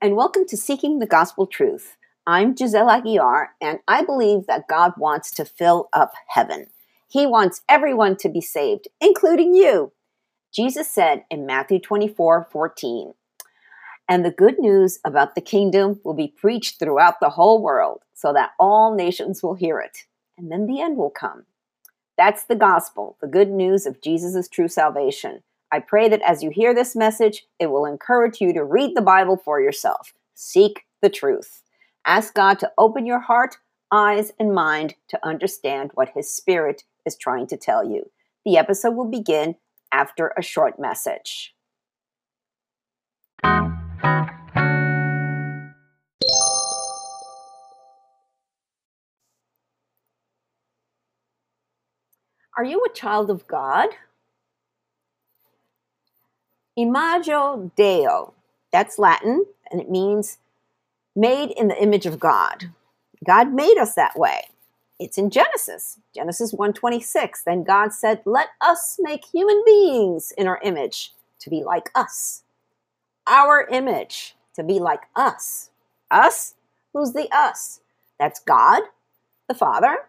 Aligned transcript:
and 0.00 0.14
welcome 0.14 0.46
to 0.46 0.56
Seeking 0.56 1.00
the 1.00 1.06
Gospel 1.06 1.44
Truth. 1.44 1.96
I'm 2.24 2.56
Giselle 2.56 2.86
Aguiar, 2.86 3.48
and 3.60 3.80
I 3.88 4.04
believe 4.04 4.46
that 4.46 4.68
God 4.68 4.92
wants 4.96 5.32
to 5.32 5.44
fill 5.44 5.88
up 5.92 6.12
heaven. 6.28 6.66
He 7.08 7.26
wants 7.26 7.62
everyone 7.68 8.16
to 8.18 8.28
be 8.28 8.40
saved, 8.40 8.86
including 9.00 9.56
you. 9.56 9.90
Jesus 10.54 10.88
said 10.88 11.24
in 11.32 11.46
Matthew 11.46 11.80
24 11.80 12.46
14, 12.52 13.14
and 14.08 14.24
the 14.24 14.30
good 14.30 14.60
news 14.60 15.00
about 15.04 15.34
the 15.34 15.40
kingdom 15.40 16.00
will 16.04 16.14
be 16.14 16.28
preached 16.28 16.78
throughout 16.78 17.18
the 17.20 17.30
whole 17.30 17.60
world 17.60 18.02
so 18.14 18.32
that 18.32 18.50
all 18.60 18.94
nations 18.94 19.42
will 19.42 19.54
hear 19.54 19.80
it, 19.80 20.04
and 20.36 20.52
then 20.52 20.66
the 20.66 20.80
end 20.80 20.96
will 20.96 21.10
come. 21.10 21.44
That's 22.16 22.44
the 22.44 22.54
gospel, 22.54 23.16
the 23.20 23.26
good 23.26 23.50
news 23.50 23.84
of 23.84 24.00
Jesus' 24.00 24.48
true 24.48 24.68
salvation. 24.68 25.42
I 25.70 25.80
pray 25.80 26.08
that 26.08 26.22
as 26.22 26.42
you 26.42 26.48
hear 26.48 26.74
this 26.74 26.96
message, 26.96 27.44
it 27.58 27.66
will 27.66 27.84
encourage 27.84 28.40
you 28.40 28.54
to 28.54 28.64
read 28.64 28.96
the 28.96 29.02
Bible 29.02 29.36
for 29.36 29.60
yourself. 29.60 30.14
Seek 30.34 30.86
the 31.02 31.10
truth. 31.10 31.62
Ask 32.06 32.32
God 32.32 32.58
to 32.60 32.72
open 32.78 33.04
your 33.04 33.20
heart, 33.20 33.56
eyes, 33.92 34.32
and 34.40 34.54
mind 34.54 34.94
to 35.08 35.26
understand 35.26 35.90
what 35.92 36.08
His 36.14 36.34
Spirit 36.34 36.84
is 37.04 37.16
trying 37.16 37.46
to 37.48 37.56
tell 37.58 37.84
you. 37.84 38.10
The 38.46 38.56
episode 38.56 38.92
will 38.92 39.10
begin 39.10 39.56
after 39.92 40.32
a 40.38 40.42
short 40.42 40.78
message. 40.78 41.54
Are 52.56 52.64
you 52.64 52.84
a 52.84 52.94
child 52.94 53.30
of 53.30 53.46
God? 53.46 53.90
Imago 56.78 57.72
Deo, 57.74 58.34
that's 58.70 59.00
Latin, 59.00 59.44
and 59.68 59.80
it 59.80 59.90
means 59.90 60.38
made 61.16 61.50
in 61.50 61.66
the 61.66 61.82
image 61.82 62.06
of 62.06 62.20
God. 62.20 62.70
God 63.26 63.52
made 63.52 63.76
us 63.78 63.96
that 63.96 64.16
way. 64.16 64.42
It's 65.00 65.18
in 65.18 65.30
Genesis, 65.30 65.98
Genesis 66.14 66.52
1:26. 66.52 67.42
Then 67.42 67.64
God 67.64 67.92
said, 67.92 68.22
"Let 68.24 68.50
us 68.60 68.96
make 69.00 69.24
human 69.24 69.60
beings 69.66 70.30
in 70.30 70.46
our 70.46 70.60
image 70.62 71.16
to 71.40 71.50
be 71.50 71.64
like 71.64 71.90
us." 71.96 72.44
Our 73.26 73.66
image 73.66 74.36
to 74.54 74.62
be 74.62 74.78
like 74.78 75.02
us. 75.16 75.70
Us? 76.12 76.54
Who's 76.92 77.12
the 77.12 77.28
us? 77.32 77.80
That's 78.20 78.38
God, 78.38 78.84
the 79.48 79.54
Father, 79.54 80.08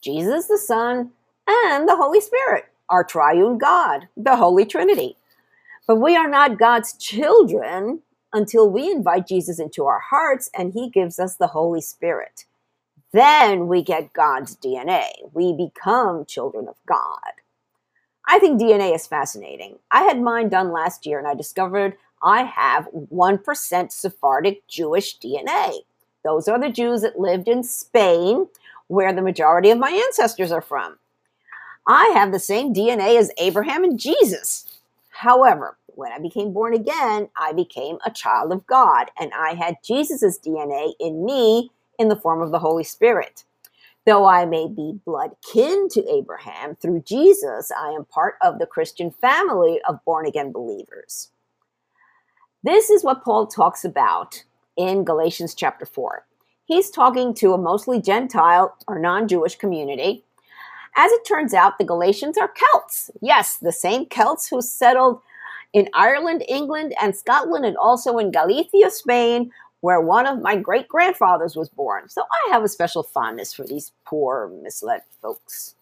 Jesus 0.00 0.48
the 0.48 0.56
Son, 0.56 1.12
and 1.46 1.86
the 1.86 1.96
Holy 1.96 2.22
Spirit, 2.22 2.72
our 2.88 3.04
triune 3.04 3.58
God, 3.58 4.08
the 4.16 4.36
Holy 4.36 4.64
Trinity. 4.64 5.18
But 5.86 5.96
we 5.96 6.16
are 6.16 6.28
not 6.28 6.58
God's 6.58 6.94
children 6.96 8.02
until 8.32 8.68
we 8.68 8.90
invite 8.90 9.28
Jesus 9.28 9.60
into 9.60 9.86
our 9.86 10.00
hearts 10.00 10.50
and 10.56 10.72
he 10.72 10.90
gives 10.90 11.18
us 11.18 11.36
the 11.36 11.48
Holy 11.48 11.80
Spirit. 11.80 12.44
Then 13.12 13.68
we 13.68 13.82
get 13.82 14.12
God's 14.12 14.56
DNA. 14.56 15.06
We 15.32 15.52
become 15.52 16.24
children 16.26 16.68
of 16.68 16.76
God. 16.86 17.32
I 18.26 18.38
think 18.38 18.60
DNA 18.60 18.94
is 18.94 19.06
fascinating. 19.06 19.78
I 19.90 20.02
had 20.02 20.20
mine 20.20 20.48
done 20.48 20.72
last 20.72 21.06
year 21.06 21.18
and 21.18 21.28
I 21.28 21.34
discovered 21.34 21.96
I 22.22 22.42
have 22.42 22.88
1% 22.94 23.92
Sephardic 23.92 24.66
Jewish 24.68 25.18
DNA. 25.18 25.80
Those 26.24 26.48
are 26.48 26.58
the 26.58 26.70
Jews 26.70 27.02
that 27.02 27.20
lived 27.20 27.46
in 27.46 27.62
Spain, 27.62 28.48
where 28.88 29.12
the 29.12 29.22
majority 29.22 29.70
of 29.70 29.78
my 29.78 29.90
ancestors 29.90 30.50
are 30.50 30.62
from. 30.62 30.98
I 31.86 32.10
have 32.14 32.32
the 32.32 32.40
same 32.40 32.74
DNA 32.74 33.18
as 33.18 33.30
Abraham 33.38 33.84
and 33.84 33.98
Jesus. 33.98 34.75
However, 35.18 35.78
when 35.86 36.12
I 36.12 36.18
became 36.18 36.52
born 36.52 36.74
again, 36.74 37.30
I 37.38 37.54
became 37.54 37.96
a 38.04 38.10
child 38.10 38.52
of 38.52 38.66
God, 38.66 39.10
and 39.18 39.32
I 39.32 39.54
had 39.54 39.78
Jesus' 39.82 40.38
DNA 40.38 40.92
in 41.00 41.24
me 41.24 41.70
in 41.98 42.08
the 42.08 42.20
form 42.20 42.42
of 42.42 42.50
the 42.50 42.58
Holy 42.58 42.84
Spirit. 42.84 43.44
Though 44.04 44.26
I 44.26 44.44
may 44.44 44.68
be 44.68 45.00
blood 45.06 45.30
kin 45.50 45.88
to 45.92 46.06
Abraham, 46.12 46.76
through 46.76 47.00
Jesus, 47.00 47.72
I 47.72 47.92
am 47.92 48.04
part 48.04 48.34
of 48.42 48.58
the 48.58 48.66
Christian 48.66 49.10
family 49.10 49.80
of 49.88 50.04
born 50.04 50.26
again 50.26 50.52
believers. 50.52 51.30
This 52.62 52.90
is 52.90 53.02
what 53.02 53.24
Paul 53.24 53.46
talks 53.46 53.86
about 53.86 54.44
in 54.76 55.02
Galatians 55.02 55.54
chapter 55.54 55.86
4. 55.86 56.26
He's 56.66 56.90
talking 56.90 57.32
to 57.36 57.54
a 57.54 57.58
mostly 57.58 58.02
Gentile 58.02 58.76
or 58.86 58.98
non 58.98 59.28
Jewish 59.28 59.56
community 59.56 60.25
as 60.96 61.12
it 61.12 61.26
turns 61.26 61.54
out, 61.54 61.78
the 61.78 61.84
Galatians 61.84 62.38
are 62.38 62.48
Celts. 62.48 63.10
Yes, 63.20 63.58
the 63.58 63.72
same 63.72 64.06
Celts 64.06 64.48
who 64.48 64.62
settled 64.62 65.20
in 65.72 65.88
Ireland, 65.92 66.42
England, 66.48 66.94
and 67.00 67.14
Scotland, 67.14 67.66
and 67.66 67.76
also 67.76 68.18
in 68.18 68.30
Galicia, 68.32 68.90
Spain, 68.90 69.50
where 69.80 70.00
one 70.00 70.26
of 70.26 70.40
my 70.40 70.56
great 70.56 70.88
grandfathers 70.88 71.54
was 71.54 71.68
born. 71.68 72.08
So 72.08 72.22
I 72.22 72.52
have 72.52 72.64
a 72.64 72.68
special 72.68 73.02
fondness 73.02 73.52
for 73.52 73.66
these 73.66 73.92
poor, 74.04 74.50
misled 74.62 75.02
folks. 75.20 75.74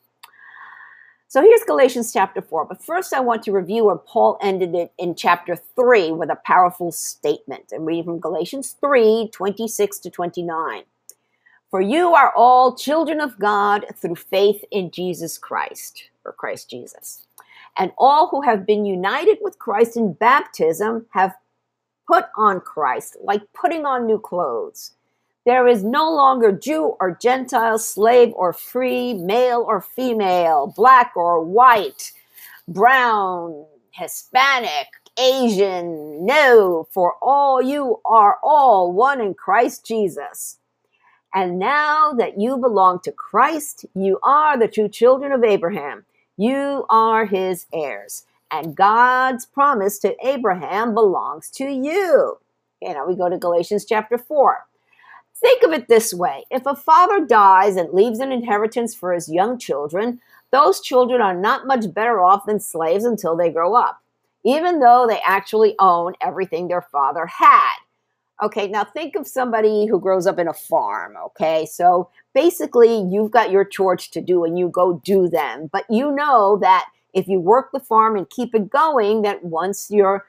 So 1.28 1.42
here's 1.42 1.64
Galatians 1.64 2.12
chapter 2.12 2.40
4. 2.40 2.66
But 2.66 2.82
first, 2.82 3.12
I 3.12 3.20
want 3.20 3.42
to 3.44 3.52
review 3.52 3.86
where 3.86 3.96
Paul 3.96 4.38
ended 4.40 4.74
it 4.74 4.92
in 4.98 5.14
chapter 5.14 5.56
3 5.56 6.12
with 6.12 6.30
a 6.30 6.38
powerful 6.44 6.92
statement. 6.92 7.72
I'm 7.74 7.84
reading 7.84 8.04
from 8.04 8.20
Galatians 8.20 8.76
3 8.80 9.30
26 9.32 9.98
to 9.98 10.10
29. 10.10 10.82
For 11.74 11.80
you 11.80 12.14
are 12.14 12.32
all 12.36 12.76
children 12.76 13.20
of 13.20 13.36
God 13.36 13.84
through 13.96 14.14
faith 14.14 14.64
in 14.70 14.92
Jesus 14.92 15.36
Christ, 15.36 16.04
or 16.24 16.32
Christ 16.32 16.70
Jesus. 16.70 17.26
And 17.76 17.90
all 17.98 18.28
who 18.28 18.42
have 18.42 18.64
been 18.64 18.84
united 18.84 19.38
with 19.40 19.58
Christ 19.58 19.96
in 19.96 20.12
baptism 20.12 21.06
have 21.10 21.34
put 22.06 22.26
on 22.36 22.60
Christ, 22.60 23.16
like 23.24 23.52
putting 23.54 23.86
on 23.86 24.06
new 24.06 24.20
clothes. 24.20 24.92
There 25.46 25.66
is 25.66 25.82
no 25.82 26.14
longer 26.14 26.52
Jew 26.52 26.94
or 27.00 27.18
Gentile, 27.20 27.80
slave 27.80 28.32
or 28.36 28.52
free, 28.52 29.12
male 29.14 29.64
or 29.66 29.80
female, 29.80 30.72
black 30.76 31.10
or 31.16 31.42
white, 31.42 32.12
brown, 32.68 33.66
Hispanic, 33.90 34.86
Asian. 35.18 36.24
No, 36.24 36.86
for 36.92 37.16
all 37.20 37.60
you 37.60 38.00
are 38.04 38.38
all 38.44 38.92
one 38.92 39.20
in 39.20 39.34
Christ 39.34 39.84
Jesus. 39.84 40.58
And 41.34 41.58
now 41.58 42.12
that 42.12 42.40
you 42.40 42.56
belong 42.56 43.00
to 43.00 43.12
Christ, 43.12 43.84
you 43.94 44.20
are 44.22 44.56
the 44.56 44.68
true 44.68 44.88
children 44.88 45.32
of 45.32 45.42
Abraham. 45.42 46.04
You 46.36 46.86
are 46.88 47.26
his 47.26 47.66
heirs. 47.72 48.24
And 48.52 48.76
God's 48.76 49.44
promise 49.44 49.98
to 50.00 50.14
Abraham 50.24 50.94
belongs 50.94 51.50
to 51.52 51.64
you. 51.64 52.38
Okay, 52.80 52.92
now 52.92 53.06
we 53.06 53.16
go 53.16 53.28
to 53.28 53.36
Galatians 53.36 53.84
chapter 53.84 54.16
4. 54.16 54.64
Think 55.34 55.64
of 55.64 55.72
it 55.72 55.88
this 55.88 56.14
way 56.14 56.44
if 56.52 56.64
a 56.66 56.76
father 56.76 57.26
dies 57.26 57.76
and 57.76 57.92
leaves 57.92 58.20
an 58.20 58.30
inheritance 58.30 58.94
for 58.94 59.12
his 59.12 59.28
young 59.28 59.58
children, 59.58 60.20
those 60.52 60.80
children 60.80 61.20
are 61.20 61.34
not 61.34 61.66
much 61.66 61.92
better 61.92 62.22
off 62.22 62.46
than 62.46 62.60
slaves 62.60 63.04
until 63.04 63.36
they 63.36 63.50
grow 63.50 63.74
up, 63.74 64.00
even 64.44 64.78
though 64.78 65.06
they 65.08 65.20
actually 65.24 65.74
own 65.80 66.14
everything 66.20 66.68
their 66.68 66.82
father 66.82 67.26
had. 67.26 67.74
Okay, 68.42 68.66
now 68.66 68.84
think 68.84 69.14
of 69.14 69.28
somebody 69.28 69.86
who 69.86 70.00
grows 70.00 70.26
up 70.26 70.38
in 70.38 70.48
a 70.48 70.52
farm. 70.52 71.16
Okay, 71.26 71.66
so 71.66 72.10
basically 72.34 73.00
you've 73.02 73.30
got 73.30 73.50
your 73.50 73.64
chores 73.64 74.08
to 74.08 74.20
do 74.20 74.44
and 74.44 74.58
you 74.58 74.68
go 74.68 75.00
do 75.04 75.28
them, 75.28 75.68
but 75.72 75.84
you 75.88 76.10
know 76.10 76.58
that 76.60 76.86
if 77.12 77.28
you 77.28 77.38
work 77.38 77.70
the 77.72 77.80
farm 77.80 78.16
and 78.16 78.28
keep 78.28 78.54
it 78.54 78.68
going, 78.68 79.22
that 79.22 79.44
once 79.44 79.90
your 79.90 80.24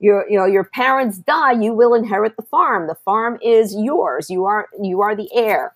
your 0.00 0.28
you 0.30 0.38
know 0.38 0.46
your 0.46 0.64
parents 0.64 1.18
die, 1.18 1.52
you 1.52 1.72
will 1.72 1.94
inherit 1.94 2.36
the 2.36 2.42
farm. 2.42 2.86
The 2.86 2.94
farm 2.94 3.38
is 3.42 3.74
yours. 3.74 4.30
You 4.30 4.44
are 4.44 4.68
you 4.80 5.00
are 5.00 5.16
the 5.16 5.28
heir. 5.34 5.74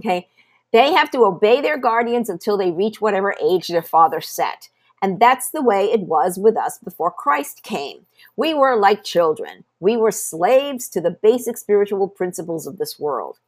Okay, 0.00 0.28
they 0.72 0.92
have 0.92 1.10
to 1.10 1.24
obey 1.24 1.60
their 1.60 1.78
guardians 1.78 2.30
until 2.30 2.56
they 2.56 2.70
reach 2.70 3.00
whatever 3.00 3.34
age 3.42 3.68
their 3.68 3.82
father 3.82 4.22
set. 4.22 4.70
And 5.02 5.18
that's 5.18 5.50
the 5.50 5.62
way 5.62 5.84
it 5.84 6.00
was 6.00 6.38
with 6.38 6.56
us 6.56 6.78
before 6.78 7.10
Christ 7.10 7.62
came. 7.62 8.06
We 8.36 8.52
were 8.52 8.76
like 8.76 9.02
children. 9.02 9.64
We 9.80 9.96
were 9.96 10.12
slaves 10.12 10.88
to 10.90 11.00
the 11.00 11.10
basic 11.10 11.56
spiritual 11.56 12.08
principles 12.08 12.66
of 12.66 12.78
this 12.78 12.98
world. 12.98 13.38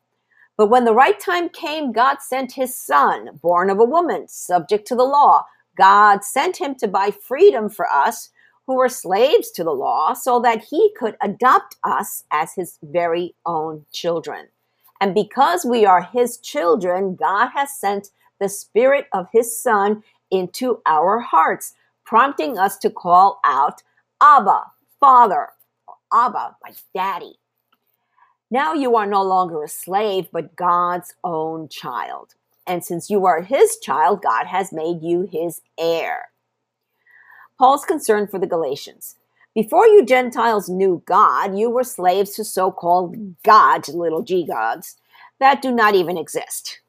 But 0.56 0.68
when 0.68 0.84
the 0.84 0.94
right 0.94 1.18
time 1.18 1.48
came, 1.48 1.92
God 1.92 2.20
sent 2.20 2.52
his 2.52 2.76
son, 2.76 3.38
born 3.42 3.70
of 3.70 3.78
a 3.78 3.84
woman, 3.84 4.28
subject 4.28 4.86
to 4.88 4.94
the 4.94 5.04
law. 5.04 5.44
God 5.76 6.24
sent 6.24 6.58
him 6.58 6.74
to 6.76 6.88
buy 6.88 7.10
freedom 7.10 7.68
for 7.68 7.90
us 7.90 8.30
who 8.66 8.76
were 8.76 8.88
slaves 8.88 9.50
to 9.52 9.64
the 9.64 9.72
law 9.72 10.12
so 10.12 10.40
that 10.40 10.64
he 10.70 10.92
could 10.98 11.16
adopt 11.20 11.76
us 11.84 12.24
as 12.30 12.54
his 12.54 12.78
very 12.82 13.34
own 13.44 13.84
children. 13.92 14.48
And 15.00 15.14
because 15.14 15.64
we 15.64 15.84
are 15.84 16.02
his 16.02 16.38
children, 16.38 17.16
God 17.16 17.48
has 17.54 17.76
sent 17.76 18.10
the 18.38 18.48
spirit 18.48 19.06
of 19.12 19.26
his 19.32 19.60
son 19.60 20.02
into 20.32 20.80
our 20.86 21.20
hearts, 21.20 21.74
prompting 22.04 22.58
us 22.58 22.76
to 22.78 22.90
call 22.90 23.38
out, 23.44 23.82
Abba, 24.20 24.64
Father, 24.98 25.50
Abba, 26.12 26.56
like 26.64 26.76
Daddy. 26.94 27.38
Now 28.50 28.74
you 28.74 28.96
are 28.96 29.06
no 29.06 29.22
longer 29.22 29.62
a 29.62 29.68
slave, 29.68 30.26
but 30.32 30.56
God's 30.56 31.14
own 31.22 31.68
child. 31.68 32.34
And 32.66 32.84
since 32.84 33.08
you 33.08 33.24
are 33.26 33.42
his 33.42 33.78
child, 33.78 34.22
God 34.22 34.46
has 34.46 34.72
made 34.72 35.02
you 35.02 35.28
his 35.30 35.60
heir. 35.78 36.28
Paul's 37.58 37.84
concern 37.84 38.26
for 38.26 38.38
the 38.38 38.46
Galatians. 38.46 39.16
Before 39.54 39.86
you 39.86 40.04
Gentiles 40.04 40.68
knew 40.68 41.02
God, 41.06 41.58
you 41.58 41.70
were 41.70 41.84
slaves 41.84 42.34
to 42.36 42.44
so 42.44 42.70
called 42.70 43.16
gods, 43.42 43.88
little 43.90 44.22
g 44.22 44.46
gods, 44.46 44.96
that 45.40 45.60
do 45.60 45.70
not 45.70 45.94
even 45.94 46.16
exist. 46.16 46.80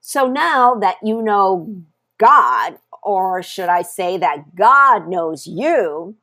So 0.00 0.26
now 0.26 0.74
that 0.76 0.96
you 1.02 1.20
know 1.20 1.82
God, 2.18 2.78
or 3.02 3.42
should 3.42 3.68
I 3.68 3.82
say 3.82 4.18
that 4.18 4.54
God 4.54 5.08
knows 5.08 5.46
you, 5.46 6.16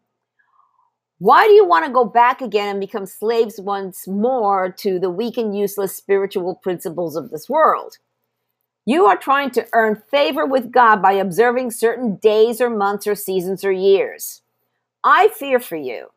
why 1.19 1.47
do 1.47 1.53
you 1.53 1.65
want 1.65 1.85
to 1.85 1.91
go 1.91 2.03
back 2.03 2.41
again 2.41 2.69
and 2.69 2.79
become 2.79 3.05
slaves 3.05 3.59
once 3.59 4.05
more 4.07 4.69
to 4.79 4.99
the 4.99 5.09
weak 5.09 5.37
and 5.37 5.57
useless 5.57 5.95
spiritual 5.95 6.55
principles 6.55 7.15
of 7.15 7.29
this 7.29 7.49
world? 7.49 7.97
You 8.85 9.05
are 9.05 9.17
trying 9.17 9.49
to 9.51 9.65
earn 9.73 10.03
favor 10.11 10.45
with 10.45 10.71
God 10.71 11.01
by 11.01 11.13
observing 11.13 11.71
certain 11.71 12.17
days 12.17 12.59
or 12.61 12.69
months 12.69 13.07
or 13.07 13.15
seasons 13.15 13.63
or 13.63 13.71
years. 13.71 14.41
I 15.03 15.29
fear 15.29 15.59
for 15.59 15.77
you. 15.77 16.09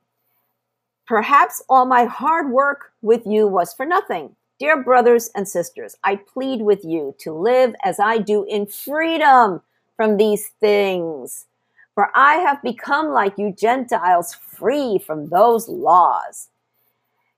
Perhaps 1.07 1.63
all 1.69 1.87
my 1.87 2.05
hard 2.05 2.51
work 2.51 2.93
with 3.01 3.23
you 3.25 3.47
was 3.47 3.73
for 3.73 3.87
nothing. 3.87 4.37
Dear 4.59 4.83
brothers 4.83 5.31
and 5.35 5.49
sisters, 5.49 5.97
I 6.03 6.17
plead 6.17 6.63
with 6.63 6.85
you 6.85 7.15
to 7.21 7.33
live 7.33 7.75
as 7.85 8.01
I 8.01 8.19
do 8.19 8.45
in 8.45 8.67
freedom 8.67 9.63
from 9.99 10.17
these 10.17 10.51
things. 10.61 11.47
For 11.95 12.09
I 12.15 12.37
have 12.37 12.63
become 12.63 13.09
like 13.09 13.37
you 13.37 13.53
Gentiles, 13.53 14.33
free 14.33 14.99
from 15.05 15.29
those 15.29 15.69
laws. 15.69 16.49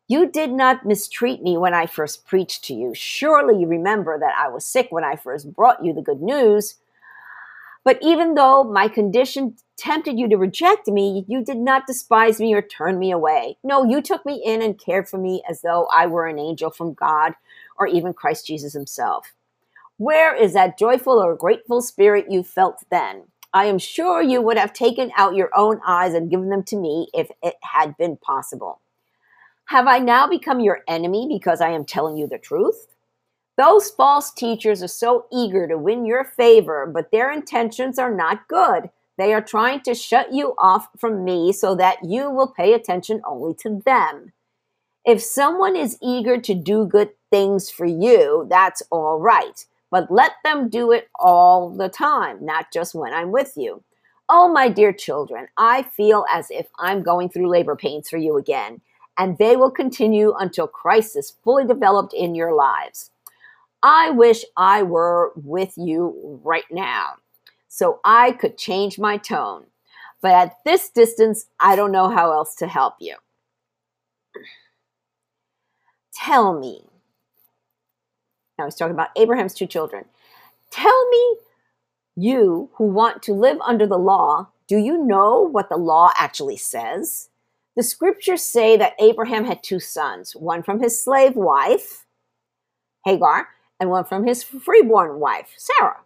You 0.09 0.31
did 0.31 0.53
not 0.53 0.85
mistreat 0.85 1.43
me 1.43 1.57
when 1.57 1.73
I 1.73 1.87
first 1.87 2.27
preached 2.27 2.65
to 2.65 2.75
you. 2.75 2.93
Surely 2.95 3.59
you 3.59 3.67
remember 3.67 4.19
that 4.19 4.35
I 4.37 4.49
was 4.51 4.67
sick 4.67 4.89
when 4.91 5.05
I 5.05 5.17
first 5.17 5.51
brought 5.55 5.83
you 5.83 5.95
the 5.95 6.03
good 6.03 6.21
news. 6.21 6.75
But 7.83 7.99
even 8.03 8.35
though 8.35 8.63
my 8.63 8.89
condition 8.89 9.57
tempted 9.79 10.19
you 10.19 10.29
to 10.29 10.37
reject 10.37 10.87
me, 10.87 11.25
you 11.27 11.43
did 11.43 11.57
not 11.57 11.87
despise 11.87 12.41
me 12.41 12.53
or 12.53 12.61
turn 12.61 12.99
me 12.99 13.11
away. 13.11 13.57
No, 13.65 13.85
you 13.85 14.03
took 14.03 14.27
me 14.27 14.43
in 14.45 14.61
and 14.61 14.79
cared 14.79 15.09
for 15.09 15.17
me 15.17 15.43
as 15.49 15.63
though 15.63 15.89
I 15.97 16.07
were 16.07 16.27
an 16.27 16.39
angel 16.39 16.71
from 16.71 16.93
God 16.93 17.33
or 17.79 17.87
even 17.87 18.13
Christ 18.13 18.47
Jesus 18.47 18.75
himself. 18.75 19.33
Where 20.01 20.35
is 20.35 20.55
that 20.55 20.79
joyful 20.79 21.23
or 21.23 21.37
grateful 21.37 21.83
spirit 21.83 22.31
you 22.31 22.43
felt 22.43 22.83
then? 22.91 23.25
I 23.53 23.67
am 23.67 23.79
sure 23.79 24.23
you 24.23 24.41
would 24.41 24.57
have 24.57 24.73
taken 24.73 25.13
out 25.15 25.35
your 25.35 25.51
own 25.55 25.79
eyes 25.87 26.15
and 26.15 26.31
given 26.31 26.49
them 26.49 26.63
to 26.69 26.77
me 26.77 27.09
if 27.13 27.31
it 27.43 27.57
had 27.63 27.99
been 27.99 28.17
possible. 28.17 28.81
Have 29.67 29.87
I 29.87 29.99
now 29.99 30.27
become 30.27 30.59
your 30.59 30.81
enemy 30.89 31.29
because 31.29 31.61
I 31.61 31.73
am 31.73 31.85
telling 31.85 32.17
you 32.17 32.27
the 32.27 32.39
truth? 32.39 32.87
Those 33.59 33.91
false 33.91 34.33
teachers 34.33 34.83
are 34.83 34.89
so 34.89 35.27
eager 35.31 35.69
to 35.69 35.77
win 35.77 36.07
your 36.07 36.25
favor, 36.25 36.91
but 36.91 37.11
their 37.11 37.31
intentions 37.31 37.99
are 37.99 38.15
not 38.15 38.49
good. 38.49 38.89
They 39.19 39.35
are 39.35 39.43
trying 39.43 39.83
to 39.83 39.95
shut 39.95 40.33
you 40.33 40.55
off 40.57 40.89
from 40.99 41.25
me 41.25 41.53
so 41.53 41.75
that 41.75 41.99
you 42.03 42.31
will 42.31 42.49
pay 42.49 42.73
attention 42.73 43.21
only 43.27 43.53
to 43.57 43.83
them. 43.85 44.33
If 45.05 45.21
someone 45.21 45.77
is 45.77 45.99
eager 46.03 46.41
to 46.41 46.55
do 46.55 46.87
good 46.87 47.11
things 47.31 47.69
for 47.69 47.85
you, 47.85 48.47
that's 48.49 48.83
all 48.91 49.19
right 49.19 49.67
but 49.91 50.11
let 50.11 50.33
them 50.45 50.69
do 50.69 50.93
it 50.93 51.09
all 51.19 51.71
the 51.71 51.89
time, 51.89 52.45
not 52.45 52.73
just 52.73 52.95
when 52.95 53.13
I'm 53.13 53.33
with 53.33 53.55
you. 53.57 53.83
Oh, 54.29 54.53
my 54.53 54.69
dear 54.69 54.93
children, 54.93 55.49
I 55.57 55.83
feel 55.83 56.25
as 56.31 56.51
if 56.51 56.69
I'm 56.79 57.03
going 57.03 57.29
through 57.29 57.49
labor 57.49 57.77
pains 57.77 58.09
for 58.09 58.17
you 58.17 58.37
again, 58.37 58.81
and 59.19 59.37
they 59.39 59.57
will 59.57 59.71
continue 59.71 60.35
until 60.39 60.69
Christ 60.69 61.17
is 61.17 61.37
fully 61.43 61.67
developed 61.67 62.15
in 62.15 62.35
your 62.35 62.55
lives. 62.55 63.11
I 63.83 64.11
wish 64.11 64.45
I 64.57 64.83
were 64.83 65.33
with 65.37 65.73
you 65.77 66.41
right 66.45 66.71
now 66.71 67.15
so 67.69 68.01
I 68.05 68.33
could 68.33 68.59
change 68.59 68.99
my 68.99 69.17
tone. 69.17 69.65
But 70.21 70.33
at 70.33 70.57
this 70.65 70.91
distance, 70.91 71.47
I 71.59 71.77
don't 71.77 71.93
know 71.93 72.11
how 72.11 72.33
else 72.33 72.55
to 72.57 72.67
help 72.67 72.95
you. 73.01 73.17
Tell 76.13 76.59
me, 76.59 76.90
now 78.61 78.67
he's 78.67 78.75
talking 78.75 78.95
about 78.95 79.09
Abraham's 79.17 79.55
two 79.55 79.67
children. 79.67 80.05
Tell 80.71 81.09
me, 81.09 81.37
you 82.15 82.69
who 82.75 82.85
want 82.85 83.23
to 83.23 83.33
live 83.33 83.59
under 83.63 83.87
the 83.87 83.99
law, 83.99 84.49
do 84.69 84.77
you 84.77 85.03
know 85.03 85.41
what 85.41 85.71
the 85.71 85.79
law 85.79 86.11
actually 86.17 86.59
says? 86.59 87.31
The 87.75 87.83
scriptures 87.83 88.43
say 88.43 88.77
that 88.77 88.93
Abraham 89.01 89.47
had 89.47 89.63
two 89.63 89.81
sons, 89.81 90.37
one 90.37 90.63
from 90.63 90.83
his 90.83 91.03
slave 91.03 91.37
wife, 91.37 92.05
Hagar, 93.07 93.49
and 93.81 93.89
one 93.89 94.05
from 94.05 94.27
his 94.27 94.43
freeborn 94.43 95.19
wife, 95.19 95.55
Sarah. 95.57 96.01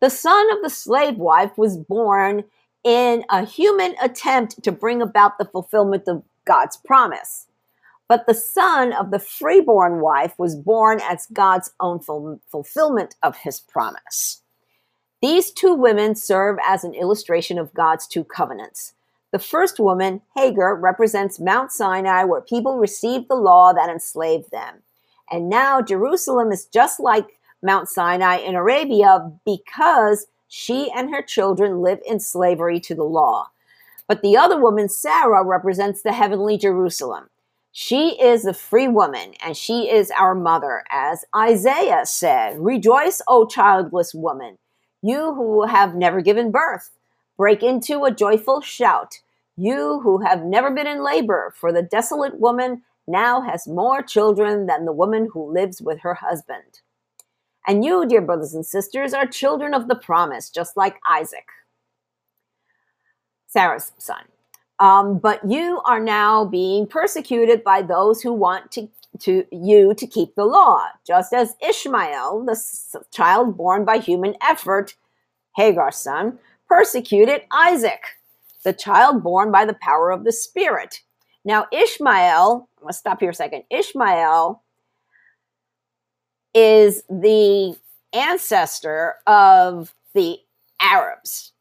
The 0.00 0.10
son 0.10 0.52
of 0.52 0.62
the 0.62 0.68
slave 0.68 1.16
wife 1.16 1.56
was 1.56 1.78
born 1.78 2.44
in 2.84 3.24
a 3.30 3.46
human 3.46 3.94
attempt 4.02 4.62
to 4.62 4.72
bring 4.72 5.00
about 5.00 5.38
the 5.38 5.46
fulfillment 5.46 6.04
of 6.08 6.22
God's 6.44 6.76
promise. 6.76 7.46
But 8.10 8.26
the 8.26 8.34
son 8.34 8.92
of 8.92 9.12
the 9.12 9.20
freeborn 9.20 10.00
wife 10.00 10.34
was 10.36 10.56
born 10.56 11.00
as 11.00 11.28
God's 11.32 11.70
own 11.78 12.00
ful- 12.00 12.40
fulfillment 12.50 13.14
of 13.22 13.36
his 13.36 13.60
promise. 13.60 14.42
These 15.22 15.52
two 15.52 15.74
women 15.74 16.16
serve 16.16 16.58
as 16.66 16.82
an 16.82 16.92
illustration 16.92 17.56
of 17.56 17.72
God's 17.72 18.08
two 18.08 18.24
covenants. 18.24 18.94
The 19.30 19.38
first 19.38 19.78
woman, 19.78 20.22
Hagar, 20.36 20.74
represents 20.74 21.38
Mount 21.38 21.70
Sinai, 21.70 22.24
where 22.24 22.40
people 22.40 22.78
received 22.78 23.28
the 23.28 23.36
law 23.36 23.72
that 23.72 23.88
enslaved 23.88 24.50
them. 24.50 24.82
And 25.30 25.48
now 25.48 25.80
Jerusalem 25.80 26.50
is 26.50 26.66
just 26.66 26.98
like 26.98 27.38
Mount 27.62 27.88
Sinai 27.88 28.38
in 28.38 28.56
Arabia 28.56 29.30
because 29.46 30.26
she 30.48 30.90
and 30.96 31.14
her 31.14 31.22
children 31.22 31.80
live 31.80 32.00
in 32.04 32.18
slavery 32.18 32.80
to 32.80 32.94
the 32.96 33.04
law. 33.04 33.50
But 34.08 34.22
the 34.22 34.36
other 34.36 34.60
woman, 34.60 34.88
Sarah, 34.88 35.44
represents 35.44 36.02
the 36.02 36.12
heavenly 36.12 36.58
Jerusalem. 36.58 37.28
She 37.72 38.20
is 38.20 38.44
a 38.44 38.52
free 38.52 38.88
woman, 38.88 39.34
and 39.44 39.56
she 39.56 39.88
is 39.88 40.10
our 40.10 40.34
mother, 40.34 40.82
as 40.90 41.24
Isaiah 41.36 42.04
said 42.04 42.58
Rejoice, 42.58 43.22
O 43.28 43.46
childless 43.46 44.12
woman, 44.12 44.58
you 45.02 45.34
who 45.34 45.66
have 45.66 45.94
never 45.94 46.20
given 46.20 46.50
birth. 46.50 46.90
Break 47.36 47.62
into 47.62 48.04
a 48.04 48.10
joyful 48.10 48.60
shout, 48.60 49.20
you 49.56 50.00
who 50.00 50.18
have 50.18 50.44
never 50.44 50.70
been 50.70 50.88
in 50.88 51.04
labor, 51.04 51.54
for 51.56 51.72
the 51.72 51.82
desolate 51.82 52.40
woman 52.40 52.82
now 53.06 53.40
has 53.40 53.68
more 53.68 54.02
children 54.02 54.66
than 54.66 54.84
the 54.84 54.92
woman 54.92 55.28
who 55.32 55.52
lives 55.52 55.80
with 55.80 56.00
her 56.00 56.14
husband. 56.14 56.80
And 57.66 57.84
you, 57.84 58.06
dear 58.06 58.20
brothers 58.20 58.54
and 58.54 58.66
sisters, 58.66 59.14
are 59.14 59.26
children 59.26 59.74
of 59.74 59.86
the 59.86 59.94
promise, 59.94 60.50
just 60.50 60.76
like 60.76 60.98
Isaac, 61.08 61.46
Sarah's 63.46 63.92
son. 63.96 64.24
Um, 64.80 65.18
but 65.18 65.40
you 65.48 65.82
are 65.86 66.00
now 66.00 66.46
being 66.46 66.86
persecuted 66.88 67.64
by 67.64 67.82
those 67.82 68.22
who 68.22 68.32
want 68.32 68.72
to, 68.72 68.88
to 69.20 69.44
you 69.52 69.94
to 69.94 70.06
keep 70.06 70.36
the 70.36 70.46
law, 70.46 70.86
just 71.06 71.34
as 71.34 71.56
Ishmael, 71.68 72.44
the 72.46 72.52
s- 72.52 72.96
child 73.12 73.56
born 73.56 73.84
by 73.86 73.98
human 73.98 74.36
effort, 74.42 74.96
Hagar's 75.56 75.96
son, 75.96 76.38
persecuted 76.68 77.42
Isaac, 77.52 78.02
the 78.64 78.72
child 78.72 79.22
born 79.22 79.52
by 79.52 79.64
the 79.66 79.74
power 79.82 80.10
of 80.10 80.24
the 80.24 80.32
Spirit. 80.32 81.02
Now, 81.44 81.66
Ishmael, 81.72 82.68
I'm 82.78 82.82
going 82.82 82.92
to 82.92 82.98
stop 82.98 83.20
here 83.20 83.30
a 83.30 83.34
second. 83.34 83.64
Ishmael 83.70 84.62
is 86.54 87.02
the 87.08 87.76
ancestor 88.12 89.16
of 89.26 89.94
the 90.14 90.38
Arabs. 90.80 91.52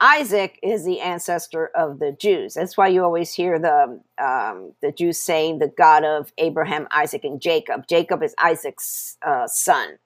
Isaac 0.00 0.58
is 0.62 0.84
the 0.84 1.00
ancestor 1.00 1.66
of 1.74 1.98
the 1.98 2.12
Jews. 2.12 2.54
That's 2.54 2.76
why 2.76 2.88
you 2.88 3.04
always 3.04 3.34
hear 3.34 3.58
the 3.58 4.00
um, 4.18 4.72
the 4.80 4.92
Jews 4.92 5.18
saying 5.22 5.58
the 5.58 5.68
God 5.68 6.04
of 6.04 6.32
Abraham, 6.38 6.88
Isaac, 6.90 7.24
and 7.24 7.40
Jacob. 7.40 7.86
Jacob 7.86 8.22
is 8.22 8.34
Isaac's 8.38 9.18
uh, 9.26 9.46
son. 9.46 9.98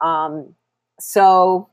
Um, 0.00 0.56
so 0.98 1.68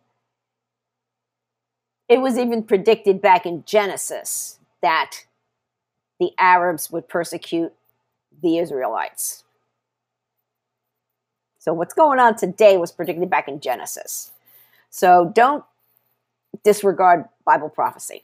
it 2.07 2.21
was 2.21 2.37
even 2.37 2.63
predicted 2.63 3.21
back 3.21 3.45
in 3.45 3.63
Genesis 3.65 4.59
that 4.81 5.11
the 6.19 6.31
Arabs 6.37 6.91
would 6.91 7.07
persecute 7.07 7.73
the 8.43 8.59
Israelites. 8.59 9.43
So 11.57 11.73
what's 11.73 11.93
going 11.93 12.19
on 12.19 12.35
today 12.35 12.77
was 12.77 12.91
predicted 12.91 13.29
back 13.29 13.47
in 13.47 13.59
Genesis. 13.59 14.31
So 14.89 15.31
don't 15.35 15.63
disregard 16.63 17.25
Bible 17.45 17.69
prophecy. 17.69 18.23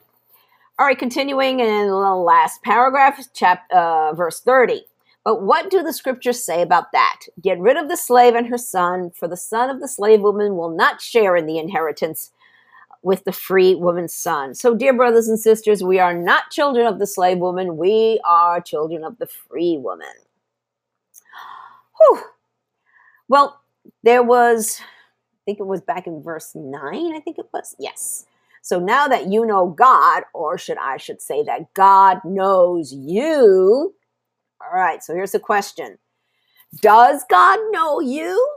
All 0.77 0.85
right, 0.85 0.97
continuing 0.97 1.61
in 1.61 1.87
the 1.87 1.95
last 1.95 2.61
paragraph, 2.63 3.19
chapter 3.33 3.75
uh, 3.75 4.13
verse 4.13 4.41
30. 4.41 4.83
But 5.23 5.41
what 5.41 5.71
do 5.71 5.81
the 5.81 5.93
scriptures 5.93 6.43
say 6.43 6.61
about 6.61 6.91
that? 6.91 7.21
Get 7.41 7.59
rid 7.59 7.77
of 7.77 7.89
the 7.89 7.97
slave 7.97 8.35
and 8.35 8.47
her 8.47 8.57
son, 8.57 9.11
for 9.15 9.27
the 9.27 9.37
son 9.37 9.69
of 9.69 9.79
the 9.79 9.87
slave 9.87 10.21
woman 10.21 10.55
will 10.55 10.69
not 10.69 11.01
share 11.01 11.35
in 11.35 11.47
the 11.47 11.57
inheritance 11.57 12.31
with 13.01 13.23
the 13.23 13.31
free 13.31 13.73
woman's 13.75 14.13
son. 14.13 14.53
So, 14.53 14.75
dear 14.75 14.93
brothers 14.93 15.27
and 15.27 15.39
sisters, 15.39 15.83
we 15.83 15.99
are 15.99 16.13
not 16.13 16.51
children 16.51 16.87
of 16.87 16.99
the 16.99 17.07
slave 17.07 17.37
woman, 17.37 17.77
we 17.77 18.19
are 18.25 18.59
children 18.59 19.03
of 19.03 19.17
the 19.17 19.27
free 19.27 19.77
woman. 19.77 20.07
Whew. 21.97 22.21
Well, 23.27 23.61
there 24.03 24.23
was, 24.23 24.81
think 25.45 25.59
it 25.59 25.67
was 25.67 25.81
back 25.81 26.07
in 26.07 26.23
verse 26.23 26.53
9, 26.55 27.15
I 27.15 27.19
think 27.19 27.37
it 27.37 27.47
was. 27.53 27.75
Yes. 27.79 28.25
So 28.61 28.79
now 28.79 29.07
that 29.07 29.27
you 29.27 29.45
know 29.45 29.67
God, 29.67 30.23
or 30.33 30.57
should 30.57 30.77
I 30.77 30.97
should 30.97 31.21
say 31.21 31.43
that 31.43 31.73
God 31.75 32.19
knows 32.25 32.91
you. 32.91 33.93
All 34.59 34.73
right, 34.73 35.03
so 35.03 35.13
here's 35.13 35.33
the 35.33 35.39
question. 35.39 35.99
Does 36.81 37.23
God 37.29 37.59
know 37.71 37.99
you? 37.99 38.55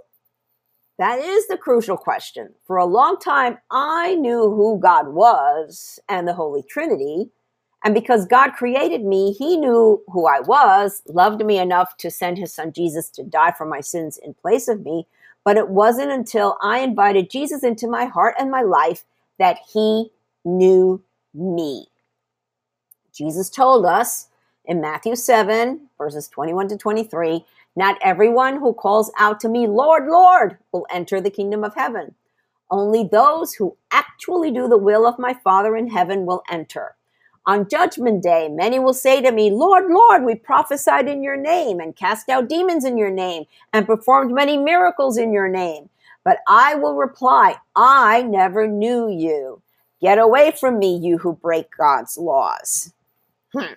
That 0.98 1.20
is 1.20 1.46
the 1.46 1.56
crucial 1.56 1.96
question. 1.96 2.54
For 2.66 2.76
a 2.76 2.84
long 2.84 3.18
time, 3.18 3.58
I 3.70 4.16
knew 4.16 4.50
who 4.50 4.80
God 4.80 5.08
was 5.08 6.00
and 6.08 6.26
the 6.26 6.34
Holy 6.34 6.62
Trinity. 6.62 7.30
And 7.84 7.94
because 7.94 8.26
God 8.26 8.54
created 8.54 9.04
me, 9.04 9.32
He 9.32 9.56
knew 9.56 10.02
who 10.08 10.26
I 10.26 10.40
was, 10.40 11.02
loved 11.06 11.44
me 11.44 11.58
enough 11.58 11.96
to 11.98 12.10
send 12.10 12.38
His 12.38 12.52
Son 12.52 12.72
Jesus 12.72 13.10
to 13.10 13.22
die 13.22 13.52
for 13.52 13.64
my 13.64 13.80
sins 13.80 14.18
in 14.18 14.34
place 14.34 14.66
of 14.66 14.80
me. 14.80 15.06
But 15.48 15.56
it 15.56 15.70
wasn't 15.70 16.12
until 16.12 16.58
I 16.60 16.80
invited 16.80 17.30
Jesus 17.30 17.62
into 17.64 17.88
my 17.88 18.04
heart 18.04 18.34
and 18.38 18.50
my 18.50 18.60
life 18.60 19.06
that 19.38 19.56
He 19.72 20.10
knew 20.44 21.02
me. 21.32 21.86
Jesus 23.14 23.48
told 23.48 23.86
us 23.86 24.28
in 24.66 24.82
Matthew 24.82 25.16
7, 25.16 25.88
verses 25.96 26.28
21 26.28 26.68
to 26.68 26.76
23 26.76 27.46
not 27.76 27.96
everyone 28.02 28.58
who 28.58 28.74
calls 28.74 29.10
out 29.18 29.40
to 29.40 29.48
me, 29.48 29.66
Lord, 29.66 30.06
Lord, 30.06 30.58
will 30.70 30.86
enter 30.90 31.18
the 31.18 31.30
kingdom 31.30 31.64
of 31.64 31.74
heaven. 31.74 32.14
Only 32.70 33.04
those 33.04 33.54
who 33.54 33.74
actually 33.90 34.50
do 34.50 34.68
the 34.68 34.76
will 34.76 35.06
of 35.06 35.18
my 35.18 35.32
Father 35.32 35.78
in 35.78 35.88
heaven 35.88 36.26
will 36.26 36.42
enter. 36.50 36.94
On 37.48 37.66
judgment 37.66 38.22
day, 38.22 38.46
many 38.50 38.78
will 38.78 38.92
say 38.92 39.22
to 39.22 39.32
me, 39.32 39.50
Lord, 39.50 39.90
Lord, 39.90 40.22
we 40.22 40.34
prophesied 40.34 41.08
in 41.08 41.22
your 41.22 41.38
name 41.38 41.80
and 41.80 41.96
cast 41.96 42.28
out 42.28 42.46
demons 42.46 42.84
in 42.84 42.98
your 42.98 43.10
name 43.10 43.44
and 43.72 43.86
performed 43.86 44.34
many 44.34 44.58
miracles 44.58 45.16
in 45.16 45.32
your 45.32 45.48
name. 45.48 45.88
But 46.24 46.40
I 46.46 46.74
will 46.74 46.94
reply, 46.94 47.56
I 47.74 48.20
never 48.20 48.68
knew 48.68 49.08
you. 49.10 49.62
Get 49.98 50.18
away 50.18 50.50
from 50.60 50.78
me, 50.78 50.98
you 50.98 51.16
who 51.16 51.32
break 51.32 51.74
God's 51.74 52.18
laws. 52.18 52.92
Hmm. 53.54 53.72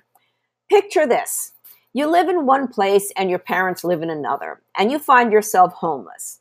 Picture 0.70 1.08
this 1.08 1.54
you 1.94 2.08
live 2.08 2.28
in 2.28 2.46
one 2.46 2.68
place 2.68 3.13
and 3.16 3.30
your 3.30 3.40
parents 3.40 3.86
live 3.86 4.01
in 4.01 4.10
another, 4.10 4.62
and 4.78 4.92
you 4.92 5.00
find 5.00 5.32
yourself 5.32 5.72
homeless. 5.72 6.40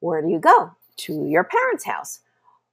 Where 0.00 0.20
do 0.20 0.28
you 0.28 0.38
go? 0.38 0.72
To 0.98 1.24
your 1.24 1.44
parents' 1.44 1.86
house. 1.86 2.20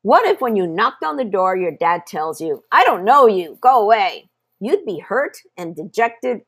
What 0.04 0.26
if 0.26 0.42
when 0.42 0.58
you 0.58 0.68
knocked 0.68 1.06
on 1.06 1.16
the 1.16 1.24
door, 1.24 1.56
your 1.56 1.72
dad 1.72 2.06
tells 2.06 2.42
you, 2.42 2.66
I 2.74 2.84
don't 2.84 3.06
know 3.06 3.26
you, 3.26 3.58
go 3.62 3.82
away? 3.82 4.30
You'd 4.60 4.86
be 4.86 5.00
hurt 5.00 5.38
and 5.58 5.76
dejected, 5.76 6.42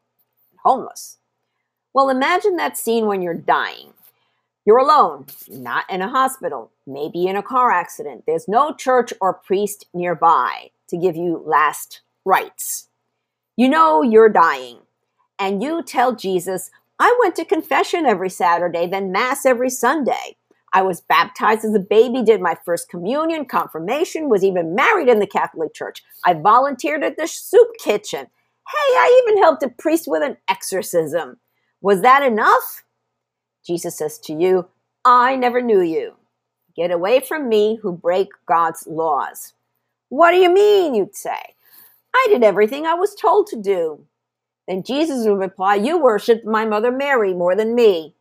homeless. 0.64 1.20
Well, 1.94 2.10
imagine 2.10 2.58
that 2.58 2.78
scene 2.78 3.06
when 3.06 3.22
you're 3.22 3.34
dying. 3.34 3.94
You're 4.66 4.80
alone, 4.80 5.28
not 5.50 5.90
in 5.90 6.02
a 6.02 6.10
hospital, 6.10 6.74
maybe 6.86 7.28
in 7.28 7.38
a 7.38 7.44
car 7.44 7.72
accident. 7.72 8.26
There's 8.28 8.50
no 8.50 8.74
church 8.74 9.14
or 9.22 9.34
priest 9.34 9.86
nearby 9.94 10.72
to 10.90 10.98
give 10.98 11.16
you 11.16 11.42
last 11.46 12.02
rites. 12.26 12.90
You 13.56 13.70
know 13.70 14.02
you're 14.02 14.28
dying 14.28 14.80
and 15.40 15.64
you 15.64 15.82
tell 15.82 16.14
Jesus, 16.14 16.72
I 17.00 17.18
went 17.22 17.36
to 17.36 17.46
confession 17.46 18.06
every 18.06 18.30
Saturday, 18.30 18.86
then 18.86 19.14
Mass 19.14 19.46
every 19.46 19.70
Sunday. 19.70 20.36
I 20.76 20.82
was 20.82 21.00
baptized 21.00 21.64
as 21.64 21.74
a 21.74 21.80
baby, 21.80 22.22
did 22.22 22.42
my 22.42 22.58
first 22.66 22.90
communion, 22.90 23.46
confirmation, 23.46 24.28
was 24.28 24.44
even 24.44 24.76
married 24.76 25.08
in 25.08 25.20
the 25.20 25.26
Catholic 25.26 25.74
Church. 25.74 26.04
I 26.26 26.34
volunteered 26.34 27.02
at 27.02 27.16
the 27.16 27.28
soup 27.28 27.70
kitchen. 27.80 28.20
Hey, 28.20 28.94
I 28.98 29.24
even 29.24 29.42
helped 29.42 29.64
a 29.64 29.70
priest 29.70 30.04
with 30.06 30.22
an 30.22 30.36
exorcism. 30.50 31.38
Was 31.80 32.02
that 32.02 32.24
enough? 32.24 32.84
Jesus 33.66 33.98
says 33.98 34.20
to 34.26 34.34
you, 34.34 34.68
I 35.06 35.38
never 35.38 35.62
knew 35.62 35.82
you. 35.82 36.16
Get 36.76 36.92
away 36.92 37.22
from 37.22 37.48
me 37.48 37.80
who 37.82 37.94
break 37.94 38.28
God's 38.46 38.86
laws. 38.86 39.54
What 40.10 40.32
do 40.32 40.38
you 40.38 40.54
mean, 40.54 40.94
you'd 40.94 41.16
say? 41.16 41.56
I 42.14 42.28
did 42.30 42.44
everything 42.44 42.86
I 42.86 42.96
was 42.96 43.16
told 43.16 43.48
to 43.48 43.62
do. 43.62 44.04
Then 44.68 44.84
Jesus 44.84 45.26
would 45.26 45.40
reply, 45.40 45.76
You 45.76 45.98
worshiped 45.98 46.46
my 46.46 46.66
mother 46.66 46.92
Mary 46.92 47.34
more 47.34 47.56
than 47.56 47.76
me. 47.76 48.15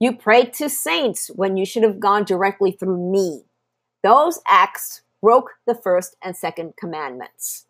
You 0.00 0.14
prayed 0.14 0.52
to 0.54 0.68
saints 0.68 1.28
when 1.34 1.56
you 1.56 1.66
should 1.66 1.82
have 1.82 1.98
gone 1.98 2.24
directly 2.24 2.70
through 2.70 3.10
me. 3.10 3.42
Those 4.02 4.40
acts 4.46 5.02
broke 5.20 5.56
the 5.66 5.74
first 5.74 6.16
and 6.22 6.36
second 6.36 6.74
commandments. 6.78 7.66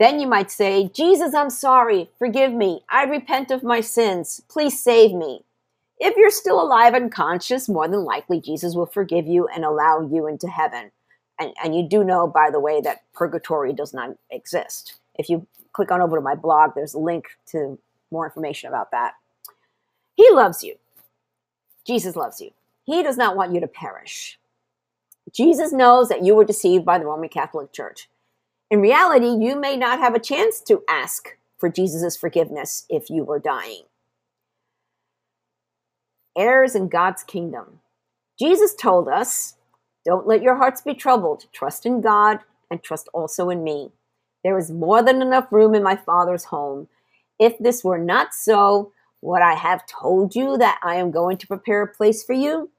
Then 0.00 0.20
you 0.20 0.26
might 0.26 0.50
say, 0.50 0.88
Jesus, 0.88 1.34
I'm 1.34 1.50
sorry. 1.50 2.10
Forgive 2.18 2.52
me. 2.52 2.82
I 2.88 3.04
repent 3.04 3.50
of 3.50 3.62
my 3.62 3.80
sins. 3.80 4.40
Please 4.48 4.82
save 4.82 5.12
me. 5.12 5.44
If 5.98 6.16
you're 6.16 6.30
still 6.30 6.62
alive 6.62 6.94
and 6.94 7.10
conscious, 7.10 7.68
more 7.68 7.88
than 7.88 8.04
likely 8.04 8.40
Jesus 8.40 8.74
will 8.74 8.86
forgive 8.86 9.26
you 9.26 9.48
and 9.48 9.64
allow 9.64 10.00
you 10.00 10.28
into 10.28 10.46
heaven. 10.46 10.92
And, 11.40 11.52
and 11.62 11.74
you 11.74 11.82
do 11.82 12.04
know, 12.04 12.28
by 12.28 12.50
the 12.50 12.60
way, 12.60 12.80
that 12.80 13.02
purgatory 13.12 13.72
does 13.72 13.92
not 13.92 14.16
exist. 14.30 14.94
If 15.16 15.28
you 15.28 15.46
click 15.72 15.90
on 15.90 16.00
over 16.00 16.16
to 16.16 16.22
my 16.22 16.36
blog, 16.36 16.70
there's 16.74 16.94
a 16.94 16.98
link 16.98 17.26
to 17.48 17.78
more 18.12 18.24
information 18.24 18.68
about 18.68 18.92
that. 18.92 19.14
He 20.14 20.28
loves 20.30 20.62
you. 20.62 20.76
Jesus 21.88 22.16
loves 22.16 22.38
you. 22.38 22.50
He 22.84 23.02
does 23.02 23.16
not 23.16 23.34
want 23.34 23.54
you 23.54 23.60
to 23.60 23.66
perish. 23.66 24.38
Jesus 25.32 25.72
knows 25.72 26.10
that 26.10 26.22
you 26.22 26.34
were 26.34 26.44
deceived 26.44 26.84
by 26.84 26.98
the 26.98 27.06
Roman 27.06 27.30
Catholic 27.30 27.72
Church. 27.72 28.10
In 28.70 28.82
reality, 28.82 29.28
you 29.28 29.58
may 29.58 29.74
not 29.74 29.98
have 29.98 30.14
a 30.14 30.20
chance 30.20 30.60
to 30.60 30.82
ask 30.86 31.38
for 31.56 31.70
Jesus' 31.70 32.14
forgiveness 32.14 32.84
if 32.90 33.08
you 33.08 33.24
were 33.24 33.38
dying. 33.38 33.84
Heirs 36.36 36.74
in 36.74 36.88
God's 36.88 37.24
kingdom. 37.24 37.80
Jesus 38.38 38.74
told 38.74 39.08
us, 39.08 39.54
Don't 40.04 40.26
let 40.26 40.42
your 40.42 40.56
hearts 40.56 40.82
be 40.82 40.92
troubled. 40.92 41.46
Trust 41.52 41.86
in 41.86 42.02
God 42.02 42.40
and 42.70 42.82
trust 42.82 43.08
also 43.14 43.48
in 43.48 43.64
me. 43.64 43.92
There 44.44 44.58
is 44.58 44.70
more 44.70 45.02
than 45.02 45.22
enough 45.22 45.50
room 45.50 45.74
in 45.74 45.82
my 45.82 45.96
Father's 45.96 46.44
home. 46.44 46.88
If 47.38 47.56
this 47.58 47.82
were 47.82 47.98
not 47.98 48.34
so, 48.34 48.92
would 49.20 49.42
I 49.42 49.54
have 49.54 49.86
told 49.86 50.34
you 50.34 50.56
that 50.58 50.78
I 50.82 50.96
am 50.96 51.10
going 51.10 51.36
to 51.38 51.46
prepare 51.46 51.82
a 51.82 51.92
place 51.92 52.22
for 52.24 52.32
you? 52.32 52.70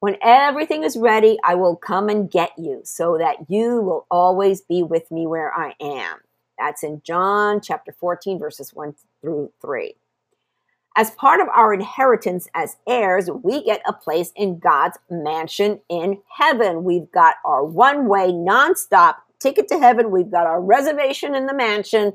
When 0.00 0.16
everything 0.22 0.82
is 0.82 0.96
ready, 0.96 1.38
I 1.44 1.54
will 1.56 1.76
come 1.76 2.08
and 2.08 2.30
get 2.30 2.52
you 2.56 2.80
so 2.84 3.18
that 3.18 3.50
you 3.50 3.82
will 3.82 4.06
always 4.10 4.62
be 4.62 4.82
with 4.82 5.10
me 5.10 5.26
where 5.26 5.52
I 5.54 5.74
am. 5.80 6.18
That's 6.58 6.82
in 6.82 7.02
John 7.04 7.60
chapter 7.60 7.92
14, 7.92 8.38
verses 8.38 8.72
1 8.72 8.94
through 9.20 9.52
3. 9.60 9.94
As 10.96 11.10
part 11.12 11.40
of 11.40 11.48
our 11.48 11.72
inheritance 11.72 12.48
as 12.54 12.76
heirs, 12.86 13.30
we 13.30 13.62
get 13.62 13.82
a 13.86 13.92
place 13.92 14.32
in 14.34 14.58
God's 14.58 14.98
mansion 15.08 15.80
in 15.88 16.20
heaven. 16.36 16.82
We've 16.82 17.10
got 17.12 17.36
our 17.44 17.64
one 17.64 18.08
way, 18.08 18.32
nonstop 18.32 19.16
ticket 19.38 19.68
to 19.68 19.78
heaven. 19.78 20.10
We've 20.10 20.30
got 20.30 20.46
our 20.46 20.60
reservation 20.60 21.34
in 21.34 21.46
the 21.46 21.54
mansion. 21.54 22.14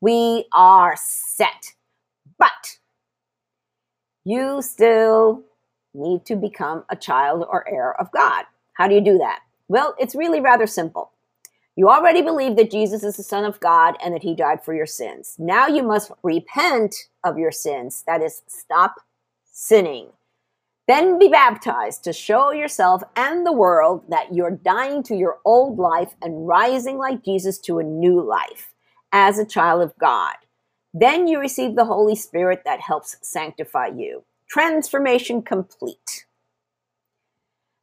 We 0.00 0.46
are 0.52 0.94
set. 0.96 1.74
But 2.38 2.78
you 4.24 4.62
still 4.62 5.42
need 5.94 6.24
to 6.26 6.36
become 6.36 6.84
a 6.88 6.96
child 6.96 7.46
or 7.48 7.68
heir 7.68 7.98
of 8.00 8.10
God. 8.12 8.44
How 8.74 8.88
do 8.88 8.94
you 8.94 9.00
do 9.00 9.18
that? 9.18 9.40
Well, 9.68 9.94
it's 9.98 10.14
really 10.14 10.40
rather 10.40 10.66
simple. 10.66 11.12
You 11.76 11.88
already 11.88 12.20
believe 12.20 12.56
that 12.56 12.70
Jesus 12.70 13.02
is 13.02 13.16
the 13.16 13.22
Son 13.22 13.44
of 13.44 13.58
God 13.60 13.96
and 14.04 14.14
that 14.14 14.22
He 14.22 14.34
died 14.34 14.62
for 14.64 14.74
your 14.74 14.86
sins. 14.86 15.36
Now 15.38 15.66
you 15.66 15.82
must 15.82 16.12
repent 16.22 16.94
of 17.24 17.38
your 17.38 17.52
sins. 17.52 18.04
That 18.06 18.22
is, 18.22 18.42
stop 18.46 18.96
sinning. 19.50 20.08
Then 20.88 21.18
be 21.18 21.28
baptized 21.28 22.04
to 22.04 22.12
show 22.12 22.50
yourself 22.50 23.02
and 23.16 23.46
the 23.46 23.52
world 23.52 24.04
that 24.08 24.34
you're 24.34 24.50
dying 24.50 25.02
to 25.04 25.16
your 25.16 25.38
old 25.44 25.78
life 25.78 26.14
and 26.20 26.46
rising 26.46 26.98
like 26.98 27.24
Jesus 27.24 27.58
to 27.60 27.78
a 27.78 27.84
new 27.84 28.20
life 28.20 28.74
as 29.12 29.38
a 29.38 29.46
child 29.46 29.80
of 29.80 29.96
God. 29.98 30.34
Then 30.94 31.26
you 31.26 31.38
receive 31.40 31.74
the 31.74 31.86
Holy 31.86 32.14
Spirit 32.14 32.62
that 32.64 32.80
helps 32.80 33.16
sanctify 33.22 33.88
you. 33.88 34.24
Transformation 34.48 35.42
complete. 35.42 36.26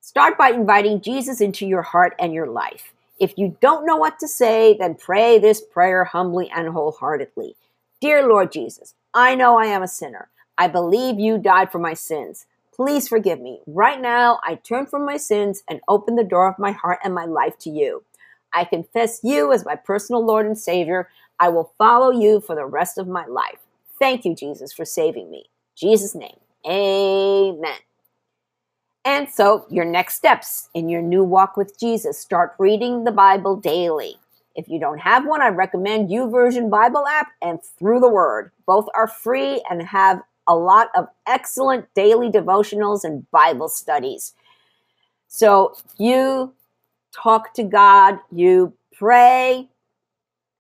Start 0.01 0.38
by 0.38 0.50
inviting 0.50 1.01
Jesus 1.01 1.42
into 1.42 1.68
your 1.68 1.82
heart 1.82 2.16
and 2.20 2.34
your 2.34 2.48
life. 2.48 2.94
If 3.20 3.34
you 3.38 3.58
don't 3.62 3.86
know 3.86 3.98
what 3.98 4.20
to 4.20 4.28
say, 4.28 4.75
then 4.78 4.96
pray 4.96 5.39
this 5.39 5.62
prayer 5.62 6.04
humbly 6.04 6.51
and 6.56 6.70
wholeheartedly. 6.70 7.56
Dear 8.01 8.28
Lord 8.28 8.51
Jesus, 8.51 8.96
I 9.13 9.36
know 9.36 9.58
I 9.60 9.66
am 9.66 9.84
a 9.84 9.88
sinner. 9.88 10.30
I 10.58 10.68
believe 10.68 11.20
you 11.20 11.38
died 11.38 11.72
for 11.72 11.80
my 11.80 11.94
sins. 11.94 12.46
Please 12.74 13.08
forgive 13.08 13.42
me. 13.42 13.60
Right 13.68 14.00
now, 14.00 14.39
I 14.44 14.56
turn 14.56 14.86
from 14.86 15.06
my 15.06 15.18
sins 15.18 15.63
and 15.70 15.82
open 15.88 16.16
the 16.16 16.24
door 16.24 16.48
of 16.48 16.58
my 16.58 16.72
heart 16.72 17.00
and 17.04 17.13
my 17.13 17.25
life 17.25 17.58
to 17.60 17.70
you. 17.70 18.04
I 18.54 18.66
confess 18.66 19.20
you 19.24 19.51
as 19.51 19.66
my 19.66 19.75
personal 19.75 20.25
Lord 20.25 20.46
and 20.46 20.58
Savior. 20.58 21.10
I 21.39 21.50
will 21.50 21.74
follow 21.77 22.12
you 22.12 22.41
for 22.41 22.55
the 22.55 22.65
rest 22.65 22.98
of 22.98 23.08
my 23.08 23.25
life. 23.25 23.60
Thank 24.00 24.25
you, 24.25 24.36
Jesus, 24.36 24.74
for 24.74 24.86
saving 24.86 25.29
me. 25.29 25.46
Jesus' 25.75 26.15
name, 26.15 26.38
amen. 26.65 27.79
And 29.05 29.29
so, 29.29 29.65
your 29.69 29.86
next 29.86 30.15
steps 30.15 30.69
in 30.74 30.89
your 30.89 31.01
new 31.01 31.24
walk 31.24 31.55
with 31.58 31.79
Jesus 31.79 32.19
start 32.19 32.53
reading 32.60 33.05
the 33.05 33.12
Bible 33.12 33.55
daily. 33.55 34.17
If 34.55 34.67
you 34.67 34.79
don't 34.79 35.00
have 35.00 35.25
one, 35.25 35.41
I 35.41 35.48
recommend 35.48 36.10
YouVersion 36.10 36.69
Bible 36.69 37.08
app 37.08 37.29
and 37.41 37.60
Through 37.63 38.01
the 38.01 38.10
Word. 38.10 38.51
Both 38.65 38.88
are 38.93 39.08
free 39.08 39.63
and 39.69 39.81
have 39.84 40.22
a 40.48 40.55
lot 40.55 40.89
of 40.96 41.08
excellent 41.27 41.86
daily 41.93 42.29
devotionals 42.29 43.03
and 43.03 43.29
Bible 43.31 43.69
studies. 43.69 44.34
So 45.29 45.75
you 45.98 46.53
talk 47.13 47.53
to 47.53 47.63
God, 47.63 48.19
you 48.31 48.74
pray. 48.91 49.68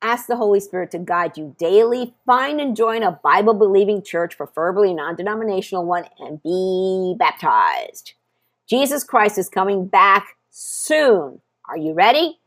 Ask 0.01 0.27
the 0.27 0.37
Holy 0.37 0.61
Spirit 0.61 0.91
to 0.91 0.99
guide 0.99 1.37
you 1.37 1.55
daily. 1.59 2.13
Find 2.25 2.61
and 2.61 2.75
join 2.75 3.03
a 3.03 3.19
Bible 3.21 3.53
believing 3.53 4.01
church, 4.01 4.37
preferably 4.37 4.91
a 4.91 4.93
non 4.93 5.15
denominational 5.15 5.85
one, 5.85 6.05
and 6.19 6.41
be 6.41 7.15
baptized. 7.19 8.13
Jesus 8.67 9.03
Christ 9.03 9.37
is 9.37 9.49
coming 9.49 9.87
back 9.87 10.37
soon. 10.51 11.41
Are 11.67 11.77
you 11.77 11.93
ready? 11.93 12.39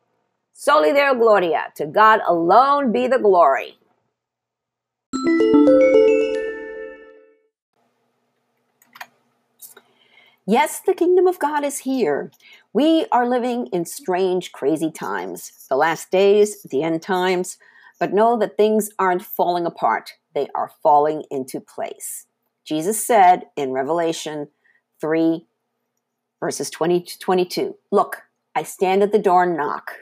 Soli 0.53 0.93
Deo 0.93 1.15
Gloria. 1.15 1.73
To 1.77 1.87
God 1.87 2.21
alone 2.27 2.91
be 2.91 3.07
the 3.07 3.19
glory. 3.19 3.77
Yes, 10.47 10.81
the 10.81 10.95
kingdom 10.95 11.29
of 11.29 11.39
God 11.39 11.63
is 11.63 11.79
here. 11.79 12.33
We 12.73 13.07
are 13.13 13.29
living 13.29 13.69
in 13.69 13.85
strange, 13.85 14.51
crazy 14.51 14.91
times, 14.91 15.67
the 15.69 15.77
last 15.77 16.11
days, 16.11 16.65
the 16.65 16.83
end 16.83 17.01
times, 17.01 17.59
but 18.01 18.13
know 18.13 18.37
that 18.39 18.57
things 18.57 18.91
aren't 18.99 19.25
falling 19.25 19.67
apart. 19.67 20.15
They 20.35 20.49
are 20.53 20.73
falling 20.83 21.23
into 21.31 21.61
place. 21.61 22.27
Jesus 22.65 23.07
said 23.07 23.45
in 23.57 23.71
Revelation 23.71 24.49
3, 25.01 25.47
verses 26.41 26.71
20 26.71 27.03
to 27.03 27.19
22 27.21 27.77
Look, 27.93 28.23
I 28.57 28.65
stand 28.65 29.05
at 29.05 29.13
the 29.13 29.21
door 29.21 29.45
and 29.45 29.57
knock. 29.57 29.93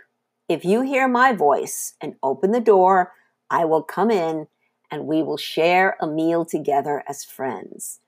If 0.48 0.64
you 0.64 0.80
hear 0.80 1.06
my 1.06 1.34
voice 1.34 1.96
and 2.00 2.14
open 2.22 2.52
the 2.52 2.60
door, 2.60 3.12
I 3.50 3.66
will 3.66 3.82
come 3.82 4.10
in 4.10 4.46
and 4.90 5.06
we 5.06 5.22
will 5.22 5.36
share 5.36 5.98
a 6.00 6.06
meal 6.06 6.46
together 6.46 7.04
as 7.06 7.24
friends. 7.24 8.00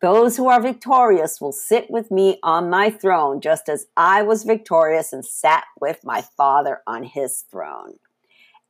Those 0.00 0.38
who 0.38 0.48
are 0.48 0.62
victorious 0.62 1.40
will 1.40 1.52
sit 1.52 1.90
with 1.90 2.10
me 2.10 2.38
on 2.42 2.70
my 2.70 2.88
throne, 2.88 3.40
just 3.40 3.68
as 3.68 3.86
I 3.96 4.22
was 4.22 4.44
victorious 4.44 5.12
and 5.12 5.24
sat 5.24 5.64
with 5.78 6.00
my 6.04 6.22
Father 6.22 6.80
on 6.86 7.02
his 7.02 7.44
throne. 7.50 7.98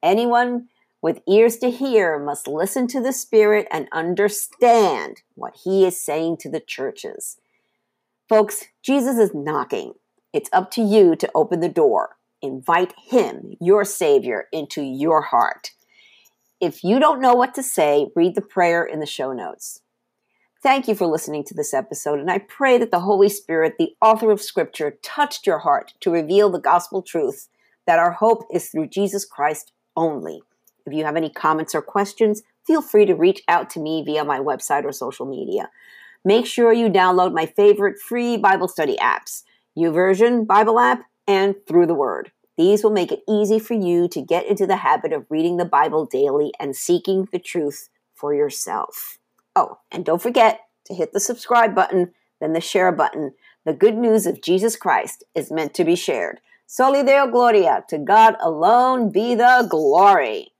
Anyone 0.02 0.68
with 1.00 1.22
ears 1.28 1.56
to 1.58 1.70
hear 1.70 2.18
must 2.18 2.48
listen 2.48 2.88
to 2.88 3.00
the 3.00 3.12
Spirit 3.12 3.68
and 3.70 3.88
understand 3.92 5.22
what 5.34 5.56
he 5.64 5.86
is 5.86 6.00
saying 6.00 6.38
to 6.38 6.50
the 6.50 6.60
churches. 6.60 7.38
Folks, 8.28 8.64
Jesus 8.82 9.16
is 9.16 9.34
knocking. 9.34 9.94
It's 10.32 10.50
up 10.52 10.70
to 10.72 10.82
you 10.82 11.14
to 11.16 11.30
open 11.34 11.60
the 11.60 11.68
door. 11.68 12.16
Invite 12.42 12.94
him, 12.96 13.54
your 13.60 13.84
Savior, 13.84 14.46
into 14.52 14.82
your 14.82 15.22
heart. 15.22 15.70
If 16.60 16.82
you 16.82 16.98
don't 16.98 17.20
know 17.20 17.34
what 17.34 17.54
to 17.54 17.62
say, 17.62 18.08
read 18.16 18.34
the 18.34 18.42
prayer 18.42 18.84
in 18.84 19.00
the 19.00 19.06
show 19.06 19.32
notes. 19.32 19.80
Thank 20.62 20.88
you 20.88 20.94
for 20.94 21.06
listening 21.06 21.42
to 21.44 21.54
this 21.54 21.72
episode, 21.72 22.18
and 22.18 22.30
I 22.30 22.36
pray 22.36 22.76
that 22.76 22.90
the 22.90 23.00
Holy 23.00 23.30
Spirit, 23.30 23.76
the 23.78 23.94
author 24.02 24.30
of 24.30 24.42
Scripture, 24.42 24.98
touched 25.02 25.46
your 25.46 25.60
heart 25.60 25.94
to 26.00 26.10
reveal 26.10 26.50
the 26.50 26.60
gospel 26.60 27.00
truth 27.00 27.48
that 27.86 27.98
our 27.98 28.10
hope 28.10 28.44
is 28.52 28.68
through 28.68 28.88
Jesus 28.88 29.24
Christ 29.24 29.72
only. 29.96 30.42
If 30.84 30.92
you 30.92 31.02
have 31.06 31.16
any 31.16 31.30
comments 31.30 31.74
or 31.74 31.80
questions, 31.80 32.42
feel 32.66 32.82
free 32.82 33.06
to 33.06 33.14
reach 33.14 33.40
out 33.48 33.70
to 33.70 33.80
me 33.80 34.02
via 34.04 34.22
my 34.22 34.38
website 34.38 34.84
or 34.84 34.92
social 34.92 35.24
media. 35.24 35.70
Make 36.26 36.44
sure 36.44 36.74
you 36.74 36.90
download 36.90 37.32
my 37.32 37.46
favorite 37.46 37.98
free 37.98 38.36
Bible 38.36 38.68
study 38.68 38.98
apps, 38.98 39.44
YouVersion 39.78 40.46
Bible 40.46 40.78
app 40.78 41.04
and 41.26 41.54
Through 41.66 41.86
the 41.86 41.94
Word. 41.94 42.32
These 42.58 42.84
will 42.84 42.90
make 42.90 43.12
it 43.12 43.22
easy 43.26 43.60
for 43.60 43.72
you 43.72 44.08
to 44.08 44.20
get 44.20 44.44
into 44.44 44.66
the 44.66 44.76
habit 44.76 45.14
of 45.14 45.24
reading 45.30 45.56
the 45.56 45.64
Bible 45.64 46.04
daily 46.04 46.52
and 46.60 46.76
seeking 46.76 47.28
the 47.32 47.38
truth 47.38 47.88
for 48.14 48.34
yourself. 48.34 49.19
Oh, 49.60 49.76
and 49.92 50.06
don't 50.06 50.22
forget 50.22 50.60
to 50.86 50.94
hit 50.94 51.12
the 51.12 51.20
subscribe 51.20 51.74
button, 51.74 52.12
then 52.40 52.54
the 52.54 52.62
share 52.62 52.90
button. 52.92 53.34
The 53.66 53.74
good 53.74 53.94
news 53.94 54.24
of 54.24 54.40
Jesus 54.40 54.74
Christ 54.74 55.22
is 55.34 55.52
meant 55.52 55.74
to 55.74 55.84
be 55.84 55.96
shared. 55.96 56.40
Soli 56.66 57.02
Deo 57.02 57.26
Gloria, 57.26 57.84
to 57.90 57.98
God 57.98 58.36
alone 58.40 59.12
be 59.12 59.34
the 59.34 59.66
glory. 59.68 60.52